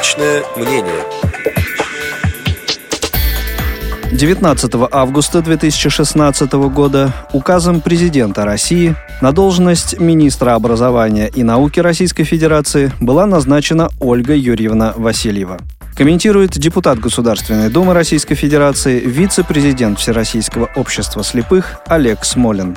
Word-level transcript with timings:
Личное 0.00 0.42
мнение. 0.56 1.04
19 4.12 4.72
августа 4.90 5.42
2016 5.42 6.52
года 6.72 7.12
указом 7.34 7.82
президента 7.82 8.46
России 8.46 8.94
на 9.20 9.32
должность 9.32 10.00
министра 10.00 10.54
образования 10.54 11.28
и 11.28 11.42
науки 11.42 11.80
Российской 11.80 12.24
Федерации 12.24 12.90
была 12.98 13.26
назначена 13.26 13.90
Ольга 14.00 14.34
Юрьевна 14.34 14.94
Васильева. 14.96 15.58
Комментирует 15.94 16.52
депутат 16.52 16.98
Государственной 16.98 17.68
Думы 17.68 17.92
Российской 17.92 18.36
Федерации, 18.36 19.00
вице-президент 19.00 19.98
Всероссийского 19.98 20.70
общества 20.76 21.22
слепых 21.22 21.78
Олег 21.88 22.24
Смолин. 22.24 22.74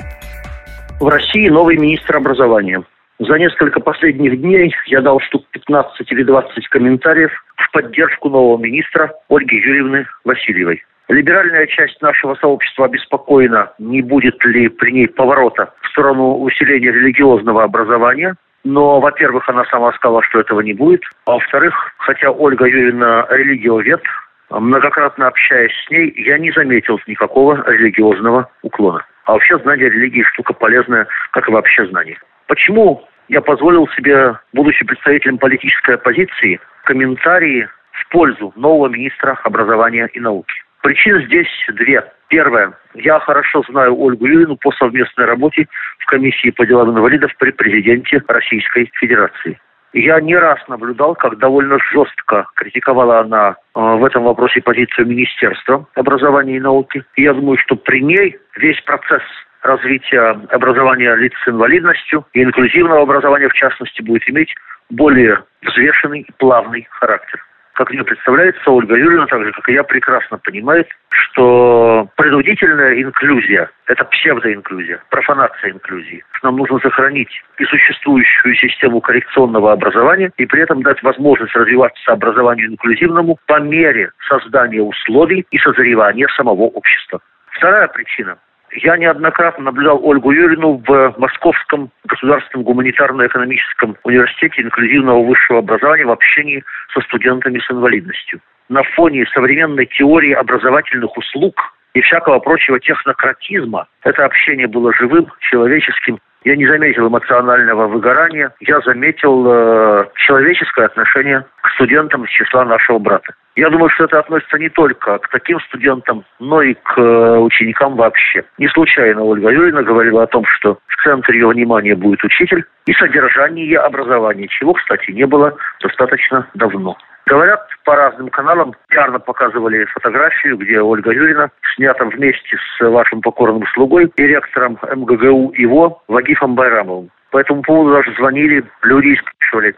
В 1.00 1.08
России 1.08 1.48
новый 1.48 1.78
министр 1.78 2.18
образования. 2.18 2.84
За 3.20 3.38
несколько 3.38 3.78
последних 3.78 4.40
дней 4.40 4.74
я 4.86 5.00
дал 5.00 5.20
штук 5.20 5.44
15 5.52 6.10
или 6.10 6.24
20 6.24 6.68
комментариев 6.68 7.30
в 7.56 7.70
поддержку 7.70 8.28
нового 8.28 8.60
министра 8.60 9.12
Ольги 9.28 9.56
Юрьевны 9.56 10.06
Васильевой. 10.24 10.82
Либеральная 11.08 11.66
часть 11.66 12.02
нашего 12.02 12.34
сообщества 12.34 12.86
обеспокоена, 12.86 13.72
не 13.78 14.02
будет 14.02 14.44
ли 14.44 14.68
при 14.68 14.90
ней 14.90 15.06
поворота 15.06 15.72
в 15.82 15.88
сторону 15.88 16.38
усиления 16.38 16.90
религиозного 16.90 17.62
образования. 17.62 18.34
Но, 18.64 18.98
во-первых, 18.98 19.48
она 19.48 19.64
сама 19.66 19.92
сказала, 19.92 20.22
что 20.24 20.40
этого 20.40 20.60
не 20.60 20.72
будет. 20.72 21.02
А 21.26 21.32
во-вторых, 21.32 21.74
хотя 21.98 22.30
Ольга 22.32 22.64
Юрьевна 22.64 23.28
религиовед, 23.30 24.02
многократно 24.50 25.28
общаясь 25.28 25.74
с 25.86 25.90
ней, 25.90 26.12
я 26.16 26.38
не 26.38 26.50
заметил 26.50 26.98
никакого 27.06 27.62
религиозного 27.70 28.50
уклона. 28.62 29.04
А 29.26 29.34
вообще 29.34 29.58
знание 29.58 29.88
религии 29.88 30.22
штука 30.22 30.52
полезная, 30.52 31.06
как 31.30 31.48
и 31.48 31.52
вообще 31.52 31.86
знание. 31.86 32.18
Почему 32.54 33.02
я 33.26 33.40
позволил 33.40 33.88
себе, 33.96 34.38
будучи 34.52 34.84
представителем 34.84 35.38
политической 35.38 35.96
оппозиции, 35.96 36.60
комментарии 36.84 37.68
в 37.90 38.08
пользу 38.10 38.52
нового 38.54 38.86
министра 38.86 39.36
образования 39.42 40.08
и 40.14 40.20
науки? 40.20 40.54
Причин 40.80 41.20
здесь 41.26 41.48
две. 41.70 42.04
Первое. 42.28 42.74
Я 42.94 43.18
хорошо 43.18 43.64
знаю 43.68 43.98
Ольгу 43.98 44.26
Юрину 44.26 44.56
по 44.56 44.70
совместной 44.70 45.24
работе 45.24 45.66
в 45.98 46.06
комиссии 46.06 46.50
по 46.50 46.64
делам 46.64 46.90
инвалидов 46.90 47.32
при 47.40 47.50
президенте 47.50 48.22
Российской 48.28 48.88
Федерации. 49.00 49.58
Я 49.92 50.20
не 50.20 50.36
раз 50.36 50.60
наблюдал, 50.68 51.16
как 51.16 51.38
довольно 51.38 51.78
жестко 51.92 52.46
критиковала 52.54 53.18
она 53.18 53.56
э, 53.74 53.80
в 53.80 54.04
этом 54.04 54.22
вопросе 54.22 54.60
позицию 54.60 55.08
Министерства 55.08 55.88
образования 55.96 56.58
и 56.58 56.60
науки. 56.60 57.02
И 57.16 57.22
я 57.22 57.32
думаю, 57.32 57.58
что 57.58 57.74
при 57.74 58.00
ней 58.00 58.36
весь 58.56 58.80
процесс 58.82 59.22
развития 59.64 60.38
образования 60.50 61.14
лиц 61.16 61.32
с 61.44 61.48
инвалидностью 61.48 62.24
и 62.32 62.42
инклюзивного 62.42 63.02
образования, 63.02 63.48
в 63.48 63.54
частности, 63.54 64.02
будет 64.02 64.28
иметь 64.28 64.54
более 64.90 65.42
взвешенный 65.62 66.20
и 66.20 66.32
плавный 66.38 66.86
характер 66.90 67.40
как 67.74 67.90
мне 67.90 68.04
представляется, 68.04 68.70
Ольга 68.70 68.96
Юрьевна, 68.96 69.26
так 69.26 69.44
же, 69.44 69.52
как 69.52 69.68
и 69.68 69.72
я, 69.72 69.82
прекрасно 69.82 70.38
понимает, 70.38 70.88
что 71.10 72.08
принудительная 72.16 73.02
инклюзия– 73.02 73.70
это 73.86 74.04
псевдоинклюзия, 74.04 75.02
профанация 75.10 75.72
инклюзии. 75.72 76.24
Нам 76.42 76.56
нужно 76.56 76.78
сохранить 76.78 77.30
и 77.58 77.64
существующую 77.64 78.54
систему 78.54 79.00
коррекционного 79.00 79.72
образования 79.72 80.30
и 80.36 80.46
при 80.46 80.62
этом 80.62 80.82
дать 80.82 81.02
возможность 81.02 81.54
развиваться 81.54 82.12
образованию 82.12 82.68
инклюзивному 82.68 83.38
по 83.46 83.60
мере 83.60 84.10
создания 84.28 84.82
условий 84.82 85.44
и 85.50 85.58
созревания 85.58 86.28
самого 86.36 86.62
общества. 86.62 87.20
Вторая 87.50 87.88
причина 87.88 88.38
я 88.74 88.96
неоднократно 88.96 89.64
наблюдал 89.64 90.00
Ольгу 90.02 90.32
Юрину 90.32 90.82
в 90.86 91.14
Московском 91.18 91.90
государственном 92.04 92.64
гуманитарно-экономическом 92.64 93.96
университете 94.04 94.62
инклюзивного 94.62 95.24
высшего 95.24 95.60
образования 95.60 96.06
в 96.06 96.10
общении 96.10 96.64
со 96.92 97.00
студентами 97.02 97.58
с 97.58 97.70
инвалидностью. 97.70 98.40
На 98.68 98.82
фоне 98.82 99.26
современной 99.32 99.86
теории 99.86 100.32
образовательных 100.32 101.16
услуг 101.16 101.54
и 101.94 102.00
всякого 102.00 102.38
прочего 102.40 102.80
технократизма 102.80 103.86
это 104.02 104.24
общение 104.24 104.66
было 104.66 104.92
живым, 104.94 105.28
человеческим. 105.40 106.18
Я 106.44 106.56
не 106.56 106.66
заметил 106.66 107.08
эмоционального 107.08 107.86
выгорания, 107.86 108.52
я 108.60 108.80
заметил 108.80 109.46
э, 109.46 110.06
человеческое 110.16 110.86
отношение 110.86 111.44
к 111.62 111.70
студентам 111.70 112.24
из 112.24 112.30
числа 112.30 112.64
нашего 112.64 112.98
брата. 112.98 113.34
Я 113.56 113.70
думаю, 113.70 113.88
что 113.90 114.04
это 114.04 114.18
относится 114.18 114.58
не 114.58 114.68
только 114.68 115.18
к 115.18 115.28
таким 115.28 115.60
студентам, 115.60 116.24
но 116.40 116.60
и 116.60 116.74
к 116.74 116.98
э, 116.98 117.38
ученикам 117.38 117.94
вообще. 117.94 118.44
Не 118.58 118.66
случайно 118.68 119.22
Ольга 119.22 119.50
Юрьевна 119.50 119.82
говорила 119.82 120.24
о 120.24 120.26
том, 120.26 120.44
что 120.44 120.78
в 120.88 121.04
центре 121.04 121.38
ее 121.38 121.48
внимания 121.48 121.94
будет 121.94 122.24
учитель 122.24 122.64
и 122.86 122.92
содержание 122.94 123.78
образования, 123.78 124.48
чего, 124.48 124.72
кстати, 124.72 125.12
не 125.12 125.24
было 125.24 125.56
достаточно 125.80 126.48
давно. 126.54 126.96
Говорят, 127.26 127.66
по 127.84 127.94
разным 127.94 128.28
каналам 128.28 128.74
пиарно 128.88 129.18
показывали 129.18 129.84
фотографию, 129.86 130.58
где 130.58 130.80
Ольга 130.80 131.12
Юрьевна 131.12 131.50
снята 131.74 132.04
вместе 132.04 132.56
с 132.56 132.84
вашим 132.84 133.22
покорным 133.22 133.64
слугой 133.72 134.10
и 134.16 134.22
ректором 134.26 134.78
МГГУ 134.82 135.54
ИВО 135.56 136.02
Вагифом 136.08 136.54
Байрамовым. 136.54 137.10
По 137.30 137.38
этому 137.38 137.62
поводу 137.62 137.94
даже 137.94 138.14
звонили 138.14 138.64
люди 138.82 139.08
и 139.08 139.16
спрашивали, 139.16 139.74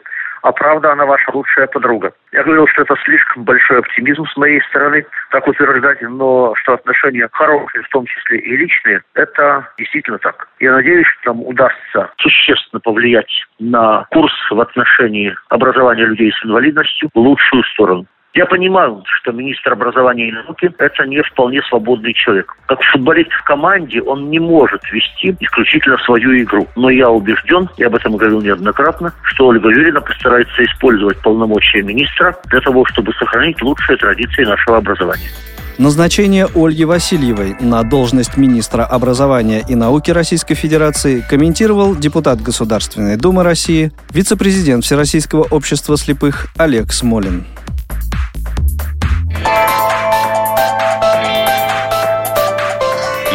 а 0.46 0.52
правда 0.52 0.92
она 0.92 1.04
ваша 1.06 1.28
лучшая 1.32 1.66
подруга. 1.66 2.12
Я 2.30 2.44
говорил, 2.44 2.68
что 2.68 2.82
это 2.82 2.94
слишком 3.04 3.42
большой 3.42 3.80
оптимизм 3.80 4.24
с 4.26 4.36
моей 4.36 4.60
стороны, 4.70 5.04
так 5.32 5.44
утверждать, 5.48 6.00
но 6.02 6.54
что 6.54 6.74
отношения 6.74 7.28
хорошие, 7.32 7.82
в 7.82 7.88
том 7.88 8.06
числе 8.06 8.38
и 8.38 8.56
личные, 8.56 9.02
это 9.14 9.68
действительно 9.76 10.18
так. 10.18 10.46
Я 10.60 10.70
надеюсь, 10.70 11.08
что 11.20 11.32
нам 11.32 11.42
удастся 11.44 12.12
существенно 12.18 12.78
повлиять 12.78 13.44
на 13.58 14.06
курс 14.12 14.32
в 14.48 14.60
отношении 14.60 15.34
образования 15.48 16.04
людей 16.04 16.30
с 16.30 16.44
инвалидностью 16.44 17.10
в 17.12 17.18
лучшую 17.18 17.64
сторону. 17.64 18.06
Я 18.36 18.44
понимаю, 18.44 19.02
что 19.18 19.32
министр 19.32 19.72
образования 19.72 20.28
и 20.28 20.32
науки– 20.32 20.70
это 20.78 21.06
не 21.06 21.22
вполне 21.22 21.62
свободный 21.70 22.12
человек. 22.12 22.54
Как 22.66 22.78
футболист 22.92 23.32
в 23.32 23.42
команде 23.44 24.02
он 24.02 24.28
не 24.28 24.38
может 24.38 24.82
вести 24.92 25.34
исключительно 25.40 25.96
свою 26.04 26.42
игру. 26.42 26.68
Но 26.76 26.90
я 26.90 27.08
убежден, 27.08 27.70
я 27.78 27.86
об 27.86 27.94
этом 27.94 28.14
говорил 28.14 28.42
неоднократно, 28.42 29.14
что 29.22 29.46
Ольга 29.46 29.70
Юрьевна 29.70 30.02
постарается 30.02 30.62
использовать 30.64 31.18
полномочия 31.22 31.80
министра 31.80 32.36
для 32.50 32.60
того, 32.60 32.84
чтобы 32.84 33.14
сохранить 33.14 33.62
лучшие 33.62 33.96
традиции 33.96 34.44
нашего 34.44 34.76
образования. 34.76 35.30
Назначение 35.78 36.46
Ольги 36.54 36.84
Васильевой 36.84 37.56
на 37.60 37.82
должность 37.84 38.36
министра 38.36 38.82
образования 38.82 39.62
и 39.66 39.74
науки 39.74 40.10
Российской 40.10 40.56
Федерации 40.56 41.24
комментировал 41.26 41.96
депутат 41.96 42.42
Государственной 42.42 43.16
Думы 43.16 43.44
России, 43.44 43.92
вице-президент 44.10 44.84
Всероссийского 44.84 45.46
общества 45.50 45.96
слепых 45.96 46.48
Олег 46.58 46.92
Смолин. 46.92 47.46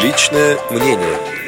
Личное 0.02 0.58
мнение. 0.72 1.41